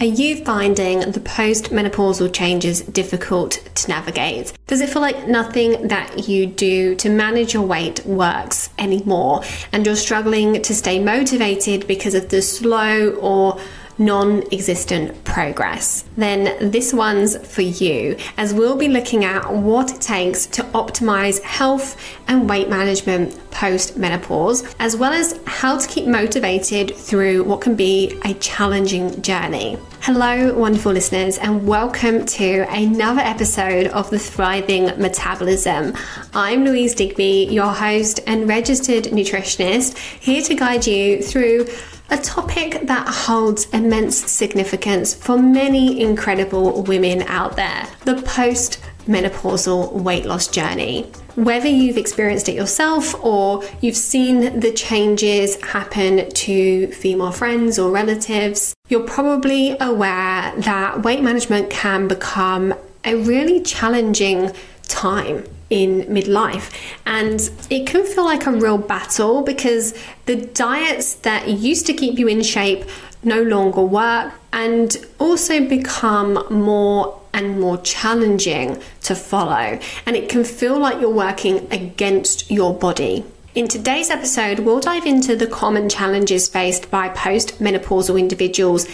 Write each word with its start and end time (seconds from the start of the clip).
Are 0.00 0.06
you 0.06 0.44
finding 0.44 1.00
the 1.00 1.18
postmenopausal 1.18 2.32
changes 2.32 2.82
difficult 2.82 3.68
to 3.74 3.88
navigate? 3.88 4.52
Does 4.68 4.80
it 4.80 4.90
feel 4.90 5.02
like 5.02 5.26
nothing 5.26 5.88
that 5.88 6.28
you 6.28 6.46
do 6.46 6.94
to 6.94 7.08
manage 7.08 7.52
your 7.52 7.64
weight 7.64 8.06
works 8.06 8.70
anymore 8.78 9.42
and 9.72 9.84
you're 9.84 9.96
struggling 9.96 10.62
to 10.62 10.72
stay 10.72 11.00
motivated 11.00 11.88
because 11.88 12.14
of 12.14 12.28
the 12.28 12.42
slow 12.42 13.10
or 13.14 13.58
non 13.98 14.42
existent 14.52 15.24
progress, 15.24 16.04
then 16.16 16.70
this 16.70 16.92
one's 16.92 17.36
for 17.46 17.62
you, 17.62 18.16
as 18.36 18.54
we'll 18.54 18.76
be 18.76 18.88
looking 18.88 19.24
at 19.24 19.52
what 19.52 19.92
it 19.92 20.00
takes 20.00 20.46
to 20.46 20.62
optimize 20.64 21.40
health 21.42 22.00
and 22.28 22.48
weight 22.48 22.68
management 22.68 23.36
post 23.50 23.96
menopause, 23.96 24.62
as 24.78 24.96
well 24.96 25.12
as 25.12 25.40
how 25.46 25.76
to 25.76 25.88
keep 25.88 26.06
motivated 26.06 26.94
through 26.94 27.42
what 27.44 27.60
can 27.60 27.74
be 27.74 28.16
a 28.24 28.34
challenging 28.34 29.20
journey. 29.20 29.76
Hello, 30.00 30.54
wonderful 30.54 30.92
listeners, 30.92 31.38
and 31.38 31.66
welcome 31.66 32.24
to 32.24 32.64
another 32.70 33.20
episode 33.20 33.88
of 33.88 34.08
the 34.10 34.18
Thriving 34.18 34.86
Metabolism. 34.96 35.92
I'm 36.32 36.64
Louise 36.64 36.94
Digby, 36.94 37.48
your 37.50 37.72
host 37.72 38.20
and 38.28 38.48
registered 38.48 39.04
nutritionist, 39.04 39.98
here 39.98 40.40
to 40.42 40.54
guide 40.54 40.86
you 40.86 41.20
through 41.20 41.66
a 42.10 42.18
topic 42.18 42.80
that 42.84 43.06
holds 43.06 43.68
immense 43.70 44.16
significance 44.16 45.14
for 45.14 45.38
many 45.38 46.00
incredible 46.00 46.82
women 46.82 47.22
out 47.22 47.56
there 47.56 47.86
the 48.04 48.20
post 48.22 48.80
menopausal 49.06 49.92
weight 49.92 50.26
loss 50.26 50.48
journey. 50.48 51.10
Whether 51.34 51.68
you've 51.68 51.96
experienced 51.96 52.48
it 52.48 52.54
yourself 52.54 53.14
or 53.24 53.62
you've 53.80 53.96
seen 53.96 54.60
the 54.60 54.72
changes 54.72 55.60
happen 55.62 56.30
to 56.30 56.86
female 56.88 57.32
friends 57.32 57.78
or 57.78 57.90
relatives, 57.90 58.74
you're 58.88 59.06
probably 59.06 59.76
aware 59.80 60.52
that 60.58 61.02
weight 61.02 61.22
management 61.22 61.70
can 61.70 62.06
become 62.06 62.74
a 63.04 63.14
really 63.14 63.62
challenging 63.62 64.52
time 64.88 65.44
in 65.70 66.02
midlife. 66.04 66.72
And 67.06 67.40
it 67.70 67.86
can 67.86 68.04
feel 68.04 68.24
like 68.24 68.46
a 68.46 68.52
real 68.52 68.78
battle 68.78 69.42
because 69.42 69.94
the 70.26 70.36
diets 70.36 71.14
that 71.14 71.48
used 71.48 71.86
to 71.86 71.92
keep 71.92 72.18
you 72.18 72.26
in 72.26 72.42
shape 72.42 72.84
no 73.22 73.42
longer 73.42 73.82
work 73.82 74.32
and 74.52 74.96
also 75.18 75.66
become 75.66 76.44
more 76.50 77.20
and 77.34 77.60
more 77.60 77.78
challenging 77.78 78.80
to 79.02 79.14
follow. 79.14 79.78
And 80.06 80.16
it 80.16 80.28
can 80.28 80.44
feel 80.44 80.78
like 80.78 81.00
you're 81.00 81.10
working 81.10 81.68
against 81.70 82.50
your 82.50 82.74
body. 82.74 83.24
In 83.54 83.68
today's 83.68 84.10
episode, 84.10 84.60
we'll 84.60 84.80
dive 84.80 85.04
into 85.04 85.34
the 85.34 85.46
common 85.46 85.88
challenges 85.88 86.48
faced 86.48 86.90
by 86.90 87.08
postmenopausal 87.10 88.18
individuals 88.18 88.86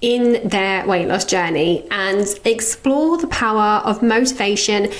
in 0.00 0.46
their 0.48 0.86
weight 0.86 1.08
loss 1.08 1.24
journey 1.24 1.86
and 1.90 2.26
explore 2.44 3.18
the 3.18 3.26
power 3.28 3.82
of 3.84 4.02
motivation 4.02 4.90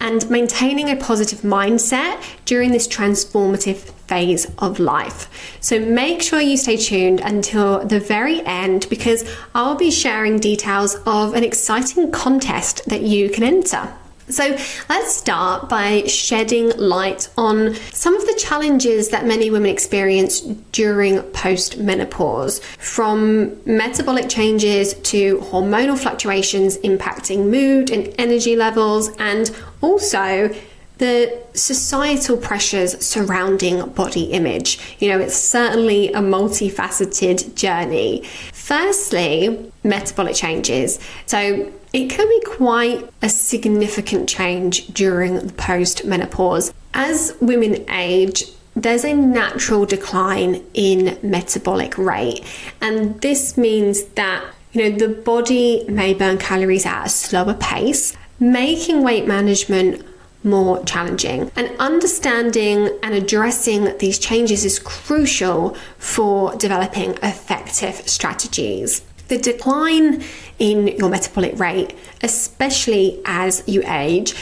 and 0.00 0.28
maintaining 0.30 0.90
a 0.90 0.96
positive 0.96 1.40
mindset 1.40 2.20
during 2.46 2.72
this 2.72 2.88
transformative 2.88 3.76
phase 4.08 4.50
of 4.58 4.80
life. 4.80 5.28
So 5.60 5.78
make 5.78 6.22
sure 6.22 6.40
you 6.40 6.56
stay 6.56 6.76
tuned 6.76 7.20
until 7.20 7.86
the 7.86 8.00
very 8.00 8.44
end 8.44 8.86
because 8.90 9.24
I'll 9.54 9.76
be 9.76 9.90
sharing 9.90 10.38
details 10.38 10.96
of 11.06 11.34
an 11.34 11.44
exciting 11.44 12.10
contest 12.10 12.82
that 12.86 13.02
you 13.02 13.30
can 13.30 13.44
enter. 13.44 13.92
So 14.30 14.56
let's 14.88 15.14
start 15.14 15.68
by 15.68 16.04
shedding 16.06 16.70
light 16.76 17.28
on 17.36 17.74
some 17.92 18.14
of 18.14 18.26
the 18.26 18.34
challenges 18.34 19.08
that 19.10 19.26
many 19.26 19.50
women 19.50 19.70
experience 19.70 20.40
during 20.72 21.18
postmenopause, 21.18 22.62
from 22.62 23.60
metabolic 23.64 24.28
changes 24.28 24.94
to 24.94 25.38
hormonal 25.38 25.98
fluctuations 25.98 26.78
impacting 26.78 27.50
mood 27.50 27.90
and 27.90 28.14
energy 28.18 28.56
levels, 28.56 29.10
and 29.18 29.54
also 29.80 30.54
the 30.98 31.42
societal 31.54 32.36
pressures 32.36 33.04
surrounding 33.04 33.88
body 33.90 34.24
image. 34.24 34.78
You 34.98 35.08
know, 35.08 35.18
it's 35.18 35.36
certainly 35.36 36.08
a 36.12 36.20
multifaceted 36.20 37.54
journey. 37.54 38.22
Firstly, 38.52 39.72
metabolic 39.82 40.36
changes. 40.36 41.00
So, 41.24 41.72
it 41.92 42.08
can 42.08 42.28
be 42.28 42.40
quite 42.46 43.08
a 43.22 43.28
significant 43.28 44.28
change 44.28 44.86
during 44.88 45.46
the 45.46 45.52
post 45.52 46.04
menopause. 46.04 46.72
As 46.94 47.36
women 47.40 47.84
age, 47.90 48.44
there's 48.76 49.04
a 49.04 49.14
natural 49.14 49.86
decline 49.86 50.64
in 50.74 51.18
metabolic 51.22 51.98
rate, 51.98 52.44
and 52.80 53.20
this 53.20 53.56
means 53.56 54.04
that 54.14 54.44
you 54.72 54.82
know 54.82 54.96
the 54.96 55.08
body 55.08 55.84
may 55.88 56.14
burn 56.14 56.38
calories 56.38 56.86
at 56.86 57.06
a 57.06 57.08
slower 57.08 57.54
pace, 57.54 58.16
making 58.38 59.02
weight 59.02 59.26
management 59.26 60.04
more 60.42 60.82
challenging. 60.84 61.50
And 61.56 61.70
understanding 61.78 62.88
and 63.02 63.14
addressing 63.14 63.96
these 63.98 64.18
changes 64.18 64.64
is 64.64 64.78
crucial 64.78 65.76
for 65.98 66.56
developing 66.56 67.10
effective 67.22 68.08
strategies. 68.08 69.02
The 69.28 69.38
decline 69.38 70.24
in 70.60 70.86
your 70.98 71.08
metabolic 71.08 71.58
rate, 71.58 71.94
especially 72.22 73.20
as 73.24 73.64
you 73.66 73.82
age, 73.86 74.34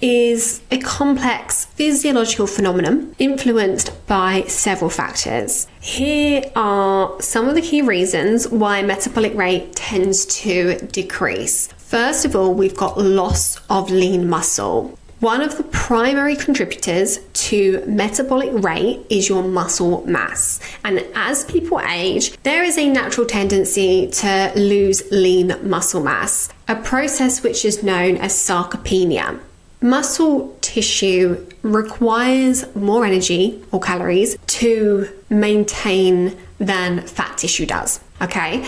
is 0.00 0.62
a 0.70 0.78
complex 0.78 1.66
physiological 1.66 2.46
phenomenon 2.46 3.14
influenced 3.18 4.06
by 4.06 4.42
several 4.48 4.90
factors. 4.90 5.66
Here 5.80 6.42
are 6.56 7.20
some 7.20 7.48
of 7.48 7.54
the 7.54 7.60
key 7.60 7.82
reasons 7.82 8.48
why 8.48 8.82
metabolic 8.82 9.34
rate 9.34 9.74
tends 9.76 10.24
to 10.42 10.78
decrease. 10.86 11.68
First 11.76 12.24
of 12.24 12.34
all, 12.34 12.54
we've 12.54 12.76
got 12.76 12.98
loss 12.98 13.60
of 13.68 13.90
lean 13.90 14.28
muscle. 14.28 14.98
One 15.20 15.42
of 15.42 15.58
the 15.58 15.64
primary 15.64 16.34
contributors 16.34 17.18
to 17.18 17.84
metabolic 17.86 18.64
rate 18.64 19.04
is 19.10 19.28
your 19.28 19.42
muscle 19.42 20.02
mass. 20.06 20.60
And 20.82 21.04
as 21.14 21.44
people 21.44 21.78
age, 21.78 22.32
there 22.42 22.64
is 22.64 22.78
a 22.78 22.88
natural 22.88 23.26
tendency 23.26 24.06
to 24.12 24.50
lose 24.56 25.02
lean 25.10 25.54
muscle 25.62 26.02
mass, 26.02 26.48
a 26.68 26.76
process 26.76 27.42
which 27.42 27.66
is 27.66 27.82
known 27.82 28.16
as 28.16 28.32
sarcopenia. 28.32 29.38
Muscle 29.82 30.56
tissue 30.62 31.46
requires 31.60 32.74
more 32.74 33.04
energy 33.04 33.62
or 33.72 33.80
calories 33.80 34.38
to 34.46 35.06
maintain 35.28 36.34
than 36.58 37.06
fat 37.06 37.36
tissue 37.36 37.66
does. 37.66 38.00
Okay, 38.22 38.66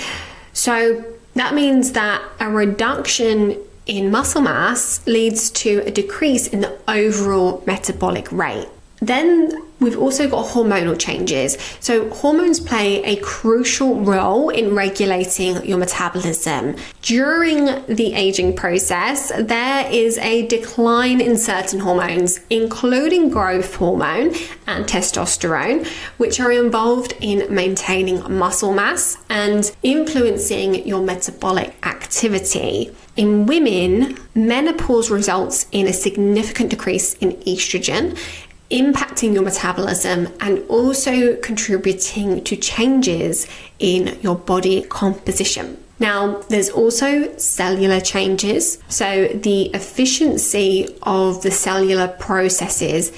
so 0.52 1.02
that 1.34 1.54
means 1.54 1.92
that 1.92 2.22
a 2.40 2.50
reduction 2.50 3.56
in 3.86 4.10
muscle 4.10 4.42
mass 4.42 5.04
leads 5.06 5.50
to 5.50 5.82
a 5.86 5.90
decrease 5.90 6.46
in 6.46 6.60
the 6.60 6.78
overall 6.88 7.62
metabolic 7.66 8.30
rate. 8.30 8.68
Then 9.02 9.50
we've 9.80 9.98
also 9.98 10.28
got 10.28 10.46
hormonal 10.46 10.96
changes. 10.96 11.58
So, 11.80 12.08
hormones 12.10 12.60
play 12.60 13.02
a 13.02 13.16
crucial 13.16 14.00
role 14.00 14.48
in 14.48 14.76
regulating 14.76 15.64
your 15.66 15.78
metabolism. 15.78 16.76
During 17.02 17.64
the 17.86 18.14
aging 18.14 18.54
process, 18.54 19.32
there 19.36 19.90
is 19.90 20.18
a 20.18 20.46
decline 20.46 21.20
in 21.20 21.36
certain 21.36 21.80
hormones, 21.80 22.38
including 22.48 23.28
growth 23.28 23.74
hormone 23.74 24.36
and 24.68 24.86
testosterone, 24.86 25.84
which 26.18 26.38
are 26.38 26.52
involved 26.52 27.14
in 27.20 27.52
maintaining 27.52 28.22
muscle 28.32 28.72
mass 28.72 29.16
and 29.28 29.74
influencing 29.82 30.86
your 30.86 31.02
metabolic 31.02 31.74
activity. 31.84 32.92
In 33.16 33.46
women, 33.46 34.16
menopause 34.34 35.10
results 35.10 35.66
in 35.70 35.86
a 35.86 35.92
significant 35.92 36.70
decrease 36.70 37.14
in 37.14 37.32
estrogen, 37.42 38.18
impacting 38.70 39.34
your 39.34 39.42
metabolism 39.42 40.28
and 40.40 40.64
also 40.68 41.36
contributing 41.36 42.42
to 42.44 42.56
changes 42.56 43.46
in 43.78 44.18
your 44.22 44.36
body 44.36 44.82
composition. 44.82 45.76
Now, 45.98 46.40
there's 46.48 46.70
also 46.70 47.36
cellular 47.36 48.00
changes. 48.00 48.78
So, 48.88 49.28
the 49.28 49.66
efficiency 49.74 50.88
of 51.02 51.42
the 51.42 51.50
cellular 51.50 52.08
processes 52.08 53.12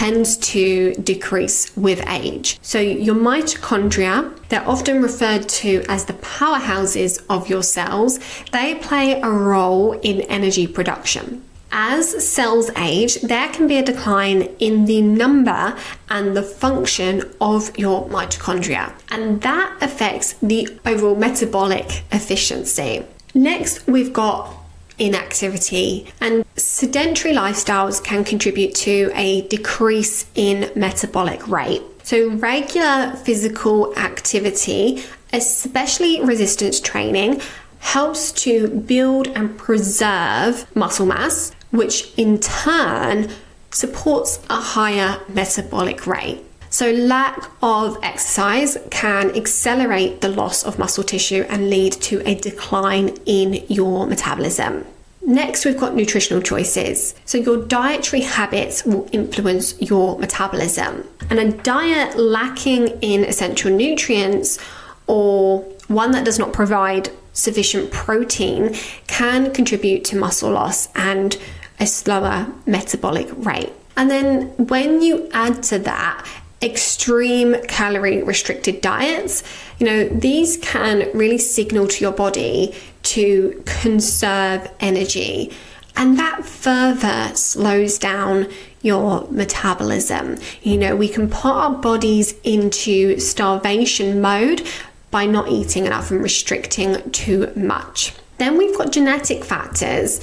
tends 0.00 0.38
to 0.38 0.94
decrease 0.94 1.76
with 1.76 2.02
age. 2.08 2.58
So, 2.62 2.80
your 2.80 3.14
mitochondria, 3.14 4.34
they're 4.48 4.66
often 4.66 5.02
referred 5.02 5.46
to 5.60 5.84
as 5.90 6.06
the 6.06 6.14
powerhouses 6.14 7.22
of 7.28 7.50
your 7.50 7.62
cells, 7.62 8.18
they 8.50 8.76
play 8.76 9.20
a 9.20 9.28
role 9.28 9.92
in 10.00 10.22
energy 10.22 10.66
production. 10.66 11.44
As 11.70 12.26
cells 12.26 12.70
age, 12.78 13.20
there 13.20 13.50
can 13.50 13.66
be 13.66 13.76
a 13.76 13.84
decline 13.84 14.40
in 14.58 14.86
the 14.86 15.02
number 15.02 15.76
and 16.08 16.34
the 16.34 16.42
function 16.42 17.30
of 17.38 17.78
your 17.78 18.08
mitochondria, 18.08 18.94
and 19.10 19.42
that 19.42 19.76
affects 19.82 20.32
the 20.40 20.66
overall 20.86 21.14
metabolic 21.14 22.04
efficiency. 22.10 23.04
Next, 23.34 23.86
we've 23.86 24.14
got 24.14 24.50
inactivity, 24.98 26.06
and 26.20 26.44
sedentary 26.60 27.34
lifestyles 27.34 28.02
can 28.02 28.24
contribute 28.24 28.74
to 28.76 29.10
a 29.14 29.42
decrease 29.48 30.26
in 30.34 30.70
metabolic 30.76 31.46
rate. 31.48 31.82
So, 32.02 32.30
regular 32.30 33.12
physical 33.24 33.96
activity, 33.96 35.02
especially 35.32 36.22
resistance 36.24 36.80
training, 36.80 37.40
helps 37.80 38.32
to 38.44 38.68
build 38.68 39.28
and 39.28 39.56
preserve 39.56 40.66
muscle 40.76 41.06
mass, 41.06 41.52
which 41.70 42.12
in 42.16 42.38
turn 42.38 43.30
supports 43.70 44.40
a 44.50 44.56
higher 44.56 45.20
metabolic 45.28 46.06
rate. 46.06 46.44
So, 46.70 46.92
lack 46.92 47.50
of 47.62 47.98
exercise 48.02 48.78
can 48.90 49.36
accelerate 49.36 50.20
the 50.20 50.28
loss 50.28 50.62
of 50.62 50.78
muscle 50.78 51.04
tissue 51.04 51.44
and 51.48 51.68
lead 51.68 51.92
to 52.08 52.22
a 52.28 52.34
decline 52.34 53.16
in 53.26 53.64
your 53.68 54.06
metabolism. 54.06 54.84
Next, 55.22 55.64
we've 55.64 55.76
got 55.76 55.94
nutritional 55.94 56.42
choices. 56.42 57.14
So, 57.26 57.36
your 57.38 57.58
dietary 57.58 58.22
habits 58.22 58.84
will 58.84 59.08
influence 59.12 59.80
your 59.80 60.18
metabolism. 60.18 61.06
And 61.28 61.38
a 61.38 61.52
diet 61.52 62.16
lacking 62.18 62.88
in 63.00 63.24
essential 63.24 63.70
nutrients 63.70 64.58
or 65.06 65.60
one 65.88 66.12
that 66.12 66.24
does 66.24 66.38
not 66.38 66.52
provide 66.52 67.10
sufficient 67.32 67.90
protein 67.90 68.74
can 69.06 69.52
contribute 69.52 70.04
to 70.04 70.16
muscle 70.16 70.50
loss 70.50 70.88
and 70.94 71.36
a 71.78 71.86
slower 71.86 72.46
metabolic 72.66 73.28
rate. 73.44 73.72
And 73.96 74.10
then, 74.10 74.42
when 74.56 75.02
you 75.02 75.28
add 75.32 75.62
to 75.64 75.78
that 75.80 76.26
extreme 76.62 77.56
calorie 77.66 78.22
restricted 78.22 78.80
diets, 78.80 79.42
you 79.78 79.86
know, 79.86 80.04
these 80.08 80.58
can 80.58 81.08
really 81.14 81.38
signal 81.38 81.86
to 81.88 82.00
your 82.04 82.12
body 82.12 82.74
to 83.02 83.62
conserve 83.64 84.70
energy. 84.80 85.50
And 85.96 86.18
that 86.18 86.44
further 86.44 87.34
slows 87.34 87.98
down 87.98 88.48
your 88.82 89.26
metabolism. 89.30 90.38
You 90.62 90.78
know, 90.78 90.96
we 90.96 91.08
can 91.08 91.28
put 91.28 91.50
our 91.50 91.74
bodies 91.74 92.34
into 92.44 93.18
starvation 93.18 94.20
mode 94.20 94.66
by 95.10 95.26
not 95.26 95.48
eating 95.48 95.86
enough 95.86 96.10
and 96.10 96.22
restricting 96.22 97.10
too 97.10 97.52
much. 97.56 98.14
Then 98.38 98.56
we've 98.56 98.76
got 98.76 98.92
genetic 98.92 99.44
factors. 99.44 100.20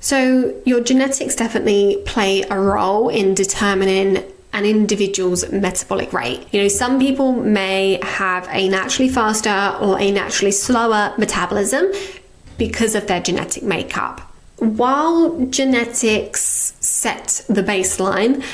So, 0.00 0.54
your 0.64 0.80
genetics 0.80 1.36
definitely 1.36 2.02
play 2.06 2.42
a 2.48 2.58
role 2.58 3.10
in 3.10 3.34
determining 3.34 4.24
an 4.52 4.64
individual's 4.64 5.50
metabolic 5.52 6.12
rate. 6.12 6.46
You 6.52 6.62
know, 6.62 6.68
some 6.68 6.98
people 6.98 7.32
may 7.32 7.98
have 8.02 8.48
a 8.50 8.68
naturally 8.68 9.08
faster 9.08 9.76
or 9.80 9.98
a 10.00 10.10
naturally 10.10 10.52
slower 10.52 11.14
metabolism 11.18 11.92
because 12.58 12.94
of 12.94 13.06
their 13.06 13.20
genetic 13.20 13.62
makeup. 13.62 14.20
While 14.58 15.46
genetics 15.46 16.74
set 16.80 17.44
the 17.48 17.62
baseline, 17.62 18.44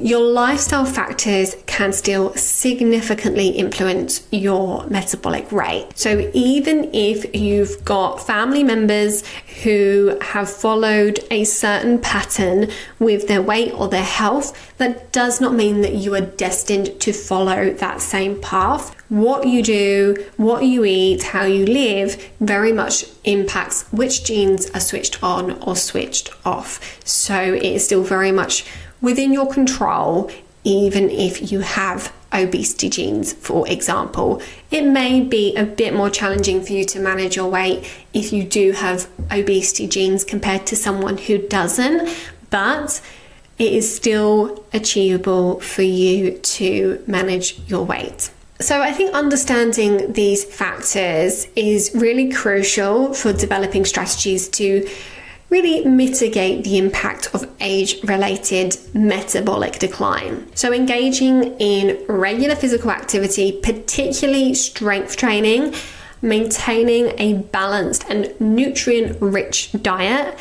your 0.00 0.20
lifestyle 0.20 0.84
factors 0.84 1.56
can 1.66 1.92
still 1.92 2.34
significantly 2.34 3.48
influence 3.48 4.26
your 4.30 4.86
metabolic 4.86 5.50
rate. 5.52 5.86
So, 5.94 6.30
even 6.32 6.90
if 6.94 7.34
you've 7.34 7.84
got 7.84 8.24
family 8.26 8.64
members 8.64 9.22
who 9.62 10.16
have 10.20 10.50
followed 10.50 11.20
a 11.30 11.44
certain 11.44 11.98
pattern 11.98 12.70
with 12.98 13.28
their 13.28 13.42
weight 13.42 13.72
or 13.74 13.88
their 13.88 14.02
health, 14.02 14.74
that 14.78 15.12
does 15.12 15.40
not 15.40 15.54
mean 15.54 15.82
that 15.82 15.94
you 15.94 16.14
are 16.14 16.20
destined 16.20 16.98
to 17.00 17.12
follow 17.12 17.70
that 17.74 18.00
same 18.00 18.40
path. 18.40 18.94
What 19.10 19.46
you 19.46 19.62
do, 19.62 20.24
what 20.36 20.64
you 20.64 20.84
eat, 20.84 21.22
how 21.22 21.44
you 21.44 21.66
live 21.66 22.30
very 22.40 22.72
much 22.72 23.04
impacts 23.24 23.82
which 23.92 24.24
genes 24.24 24.70
are 24.70 24.80
switched 24.80 25.22
on 25.22 25.62
or 25.62 25.76
switched 25.76 26.30
off. 26.46 27.00
So, 27.04 27.38
it 27.54 27.64
is 27.64 27.84
still 27.84 28.02
very 28.02 28.32
much 28.32 28.64
within 29.00 29.32
your 29.32 29.52
control, 29.52 30.30
even 30.64 31.10
if 31.10 31.50
you 31.50 31.60
have 31.60 32.12
obesity 32.32 32.88
genes, 32.88 33.32
for 33.32 33.68
example. 33.68 34.40
It 34.70 34.82
may 34.82 35.20
be 35.20 35.56
a 35.56 35.64
bit 35.64 35.94
more 35.94 36.10
challenging 36.10 36.62
for 36.62 36.72
you 36.72 36.84
to 36.86 37.00
manage 37.00 37.36
your 37.36 37.50
weight 37.50 37.84
if 38.12 38.32
you 38.32 38.44
do 38.44 38.72
have 38.72 39.08
obesity 39.30 39.86
genes 39.88 40.24
compared 40.24 40.66
to 40.66 40.76
someone 40.76 41.18
who 41.18 41.38
doesn't, 41.38 42.08
but 42.50 43.00
it 43.58 43.72
is 43.72 43.94
still 43.94 44.64
achievable 44.72 45.60
for 45.60 45.82
you 45.82 46.38
to 46.38 47.02
manage 47.06 47.58
your 47.68 47.84
weight. 47.84 48.30
So, 48.60 48.82
I 48.82 48.92
think 48.92 49.14
understanding 49.14 50.12
these 50.12 50.44
factors 50.44 51.46
is 51.56 51.92
really 51.94 52.30
crucial 52.30 53.14
for 53.14 53.32
developing 53.32 53.86
strategies 53.86 54.48
to 54.50 54.86
really 55.50 55.84
mitigate 55.84 56.64
the 56.64 56.78
impact 56.78 57.28
of 57.34 57.48
age 57.60 58.02
related 58.04 58.78
metabolic 58.94 59.78
decline. 59.78 60.48
So, 60.54 60.72
engaging 60.72 61.56
in 61.58 62.02
regular 62.08 62.54
physical 62.54 62.90
activity, 62.90 63.60
particularly 63.60 64.54
strength 64.54 65.16
training, 65.16 65.74
maintaining 66.22 67.12
a 67.18 67.34
balanced 67.34 68.04
and 68.08 68.32
nutrient 68.40 69.20
rich 69.20 69.72
diet, 69.82 70.38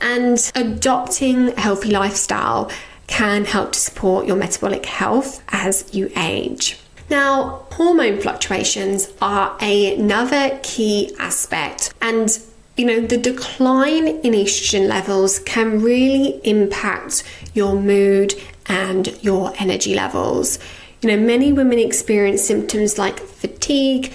and 0.00 0.52
adopting 0.54 1.48
a 1.48 1.60
healthy 1.60 1.90
lifestyle 1.90 2.70
can 3.06 3.44
help 3.44 3.72
to 3.72 3.78
support 3.78 4.26
your 4.26 4.36
metabolic 4.36 4.84
health 4.86 5.42
as 5.48 5.94
you 5.94 6.10
age. 6.16 6.78
Now, 7.08 7.66
hormone 7.72 8.20
fluctuations 8.20 9.12
are 9.22 9.56
another 9.60 10.58
key 10.62 11.14
aspect, 11.20 11.94
and 12.00 12.36
you 12.76 12.84
know, 12.84 13.00
the 13.00 13.16
decline 13.16 14.08
in 14.08 14.32
estrogen 14.32 14.86
levels 14.86 15.38
can 15.40 15.80
really 15.80 16.40
impact 16.44 17.24
your 17.54 17.74
mood 17.74 18.34
and 18.66 19.16
your 19.22 19.52
energy 19.58 19.94
levels. 19.94 20.58
You 21.00 21.10
know, 21.10 21.16
many 21.16 21.52
women 21.52 21.78
experience 21.78 22.42
symptoms 22.42 22.98
like 22.98 23.18
fatigue, 23.18 24.12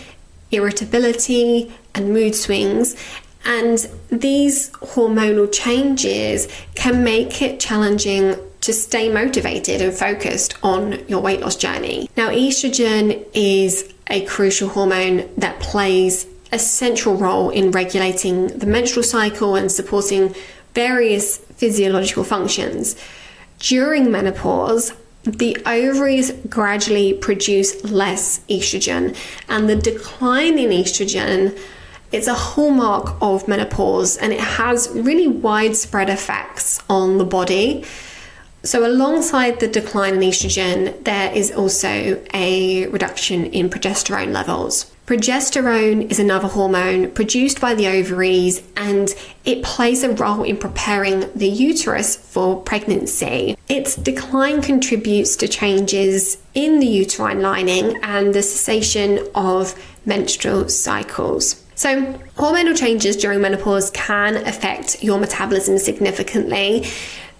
irritability, 0.51 1.71
and 1.95 2.13
mood 2.13 2.35
swings. 2.35 2.95
And 3.45 3.89
these 4.09 4.69
hormonal 4.71 5.51
changes 5.51 6.47
can 6.75 7.03
make 7.03 7.41
it 7.41 7.59
challenging 7.59 8.35
to 8.61 8.73
stay 8.73 9.09
motivated 9.11 9.81
and 9.81 9.91
focused 9.91 10.53
on 10.61 11.03
your 11.07 11.19
weight 11.19 11.41
loss 11.41 11.55
journey. 11.55 12.09
Now, 12.15 12.29
estrogen 12.29 13.25
is 13.33 13.91
a 14.07 14.23
crucial 14.25 14.69
hormone 14.69 15.27
that 15.37 15.59
plays 15.59 16.27
a 16.51 16.59
central 16.59 17.15
role 17.15 17.49
in 17.49 17.71
regulating 17.71 18.47
the 18.47 18.65
menstrual 18.65 19.03
cycle 19.03 19.55
and 19.55 19.71
supporting 19.71 20.35
various 20.73 21.37
physiological 21.37 22.23
functions. 22.23 22.95
During 23.59 24.11
menopause, 24.11 24.93
the 25.23 25.57
ovaries 25.65 26.31
gradually 26.49 27.13
produce 27.13 27.83
less 27.83 28.39
estrogen, 28.49 29.15
and 29.47 29.69
the 29.69 29.75
decline 29.75 30.57
in 30.57 30.71
estrogen 30.71 31.57
it's 32.11 32.27
a 32.27 32.33
hallmark 32.33 33.15
of 33.21 33.47
menopause 33.47 34.17
and 34.17 34.33
it 34.33 34.39
has 34.39 34.89
really 34.93 35.27
widespread 35.27 36.09
effects 36.09 36.81
on 36.89 37.17
the 37.17 37.23
body. 37.23 37.85
So, 38.63 38.85
alongside 38.85 39.59
the 39.59 39.67
decline 39.67 40.15
in 40.15 40.19
estrogen, 40.19 41.03
there 41.05 41.31
is 41.33 41.51
also 41.51 42.21
a 42.33 42.87
reduction 42.87 43.45
in 43.45 43.69
progesterone 43.69 44.33
levels. 44.33 44.91
Progesterone 45.07 46.09
is 46.11 46.19
another 46.19 46.47
hormone 46.47 47.11
produced 47.11 47.59
by 47.59 47.73
the 47.73 47.87
ovaries 47.87 48.61
and 48.77 49.09
it 49.43 49.63
plays 49.63 50.03
a 50.03 50.13
role 50.13 50.43
in 50.43 50.57
preparing 50.57 51.29
the 51.35 51.49
uterus 51.49 52.15
for 52.15 52.61
pregnancy. 52.61 53.57
Its 53.67 53.95
decline 53.95 54.61
contributes 54.61 55.35
to 55.37 55.47
changes 55.47 56.37
in 56.53 56.79
the 56.79 56.85
uterine 56.85 57.41
lining 57.41 57.99
and 58.03 58.33
the 58.33 58.43
cessation 58.43 59.27
of 59.33 59.73
menstrual 60.05 60.69
cycles. 60.69 61.65
So, 61.73 62.03
hormonal 62.37 62.77
changes 62.77 63.17
during 63.17 63.41
menopause 63.41 63.89
can 63.89 64.37
affect 64.37 65.03
your 65.03 65.19
metabolism 65.19 65.79
significantly. 65.79 66.87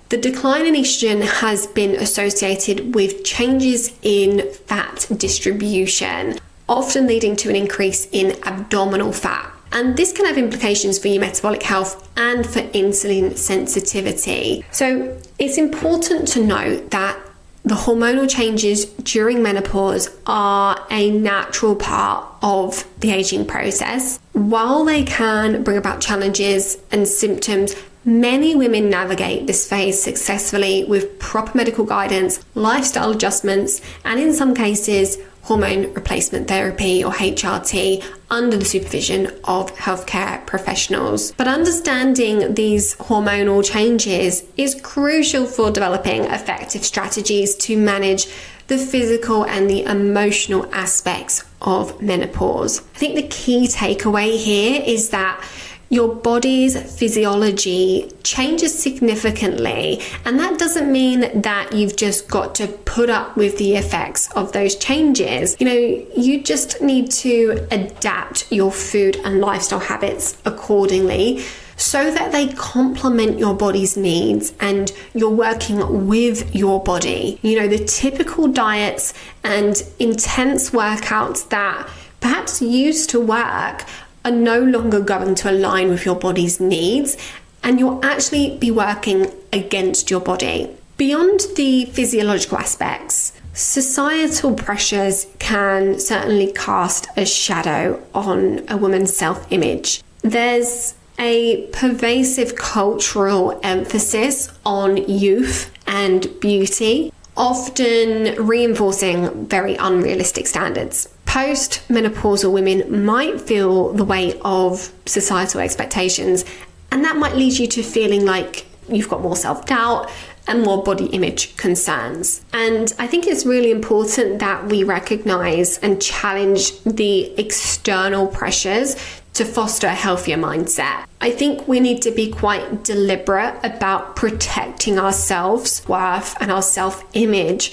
The 0.09 0.17
decline 0.17 0.65
in 0.65 0.73
estrogen 0.73 1.21
has 1.21 1.67
been 1.67 1.95
associated 1.95 2.95
with 2.95 3.23
changes 3.23 3.93
in 4.01 4.51
fat 4.51 5.07
distribution 5.15 6.39
often 6.71 7.05
leading 7.05 7.35
to 7.35 7.49
an 7.49 7.55
increase 7.55 8.07
in 8.11 8.31
abdominal 8.43 9.11
fat. 9.11 9.51
And 9.73 9.95
this 9.95 10.11
can 10.11 10.25
have 10.25 10.37
implications 10.37 10.97
for 10.97 11.07
your 11.09 11.21
metabolic 11.21 11.63
health 11.63 12.09
and 12.17 12.45
for 12.45 12.61
insulin 12.61 13.37
sensitivity. 13.37 14.65
So 14.71 15.17
it's 15.37 15.57
important 15.57 16.27
to 16.29 16.43
note 16.43 16.91
that 16.91 17.17
the 17.63 17.75
hormonal 17.75 18.27
changes 18.27 18.85
during 18.85 19.43
menopause 19.43 20.09
are 20.25 20.83
a 20.89 21.11
natural 21.11 21.75
part 21.75 22.27
of 22.41 22.87
the 23.01 23.11
aging 23.11 23.45
process. 23.45 24.19
While 24.33 24.83
they 24.83 25.03
can 25.03 25.63
bring 25.63 25.77
about 25.77 26.01
challenges 26.01 26.77
and 26.91 27.07
symptoms, 27.07 27.75
many 28.03 28.55
women 28.55 28.89
navigate 28.89 29.45
this 29.45 29.69
phase 29.69 30.01
successfully 30.01 30.85
with 30.85 31.19
proper 31.19 31.55
medical 31.55 31.85
guidance, 31.85 32.43
lifestyle 32.55 33.11
adjustments, 33.11 33.79
and 34.05 34.19
in 34.19 34.33
some 34.33 34.55
cases, 34.55 35.19
hormone 35.43 35.93
replacement 35.93 36.47
therapy 36.47 37.03
or 37.03 37.11
HRT 37.11 38.03
under 38.29 38.57
the 38.57 38.65
supervision 38.65 39.27
of 39.43 39.75
healthcare 39.75 40.45
professionals. 40.45 41.31
But 41.33 41.47
understanding 41.47 42.53
these 42.53 42.95
hormonal 42.95 43.63
changes 43.63 44.43
is 44.57 44.79
crucial 44.81 45.45
for 45.45 45.71
developing 45.71 46.25
effective 46.25 46.85
strategies 46.85 47.55
to 47.55 47.77
manage 47.77 48.27
the 48.67 48.77
physical 48.77 49.45
and 49.45 49.69
the 49.69 49.83
emotional 49.83 50.65
aspects 50.73 51.43
of 51.61 52.01
menopause. 52.01 52.79
I 52.79 52.97
think 52.97 53.15
the 53.15 53.27
key 53.27 53.67
takeaway 53.67 54.37
here 54.37 54.81
is 54.85 55.09
that 55.09 55.43
your 55.91 56.15
body's 56.15 56.81
physiology 56.97 58.09
changes 58.23 58.73
significantly. 58.81 60.01
And 60.23 60.39
that 60.39 60.57
doesn't 60.57 60.89
mean 60.89 61.41
that 61.41 61.73
you've 61.73 61.97
just 61.97 62.29
got 62.29 62.55
to 62.55 62.67
put 62.67 63.09
up 63.09 63.35
with 63.35 63.57
the 63.57 63.75
effects 63.75 64.31
of 64.31 64.53
those 64.53 64.75
changes. 64.77 65.57
You 65.59 65.65
know, 65.65 66.05
you 66.15 66.41
just 66.41 66.81
need 66.81 67.11
to 67.11 67.67
adapt 67.71 68.49
your 68.51 68.71
food 68.71 69.17
and 69.25 69.41
lifestyle 69.41 69.79
habits 69.79 70.41
accordingly 70.45 71.43
so 71.75 72.09
that 72.09 72.31
they 72.31 72.47
complement 72.53 73.37
your 73.37 73.53
body's 73.53 73.97
needs 73.97 74.53
and 74.61 74.93
you're 75.13 75.29
working 75.29 76.07
with 76.07 76.55
your 76.55 76.81
body. 76.81 77.37
You 77.41 77.59
know, 77.59 77.67
the 77.67 77.83
typical 77.83 78.47
diets 78.47 79.13
and 79.43 79.83
intense 79.99 80.69
workouts 80.69 81.49
that 81.49 81.89
perhaps 82.21 82.61
used 82.61 83.09
to 83.09 83.19
work 83.19 83.83
are 84.23 84.31
no 84.31 84.59
longer 84.59 84.99
going 84.99 85.35
to 85.35 85.51
align 85.51 85.89
with 85.89 86.05
your 86.05 86.15
body's 86.15 86.59
needs 86.59 87.17
and 87.63 87.79
you'll 87.79 88.03
actually 88.03 88.57
be 88.57 88.71
working 88.71 89.31
against 89.53 90.09
your 90.09 90.19
body. 90.19 90.69
Beyond 90.97 91.41
the 91.55 91.85
physiological 91.85 92.57
aspects, 92.57 93.33
societal 93.53 94.53
pressures 94.53 95.27
can 95.39 95.99
certainly 95.99 96.51
cast 96.53 97.07
a 97.17 97.25
shadow 97.25 98.01
on 98.13 98.63
a 98.67 98.77
woman's 98.77 99.15
self 99.15 99.51
image. 99.51 100.03
There's 100.21 100.95
a 101.17 101.67
pervasive 101.71 102.55
cultural 102.55 103.59
emphasis 103.63 104.51
on 104.65 104.97
youth 104.97 105.71
and 105.87 106.27
beauty, 106.39 107.11
often 107.35 108.35
reinforcing 108.45 109.47
very 109.47 109.75
unrealistic 109.75 110.47
standards. 110.47 111.09
Post 111.31 111.87
menopausal 111.87 112.51
women 112.51 113.05
might 113.05 113.39
feel 113.39 113.93
the 113.93 114.03
weight 114.03 114.37
of 114.41 114.91
societal 115.05 115.61
expectations, 115.61 116.43
and 116.91 117.05
that 117.05 117.15
might 117.15 117.37
lead 117.37 117.57
you 117.57 117.67
to 117.67 117.81
feeling 117.81 118.25
like 118.25 118.65
you've 118.89 119.07
got 119.07 119.21
more 119.21 119.37
self 119.37 119.65
doubt 119.65 120.11
and 120.45 120.61
more 120.61 120.83
body 120.83 121.05
image 121.05 121.55
concerns. 121.55 122.43
And 122.51 122.93
I 122.99 123.07
think 123.07 123.27
it's 123.27 123.45
really 123.45 123.71
important 123.71 124.39
that 124.39 124.65
we 124.65 124.83
recognize 124.83 125.77
and 125.77 126.01
challenge 126.01 126.77
the 126.83 127.33
external 127.39 128.27
pressures 128.27 128.97
to 129.35 129.45
foster 129.45 129.87
a 129.87 129.95
healthier 129.95 130.35
mindset. 130.35 131.05
I 131.21 131.31
think 131.31 131.65
we 131.65 131.79
need 131.79 132.01
to 132.01 132.11
be 132.11 132.29
quite 132.29 132.83
deliberate 132.83 133.57
about 133.63 134.17
protecting 134.17 134.99
our 134.99 135.13
self 135.13 135.87
worth 135.87 136.35
and 136.41 136.51
our 136.51 136.61
self 136.61 137.05
image 137.13 137.71